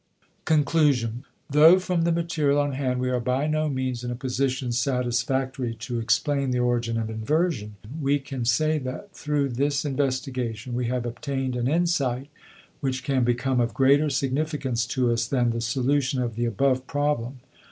[0.45, 4.71] *Conclusion.* Though from the material on hand we are by no means in a position
[4.71, 10.87] satisfactorily to explain the origin of inversion, we can say that through this investigation we
[10.87, 12.29] have obtained an insight
[12.79, 17.39] which can become of greater significance to us than the solution of the above problem.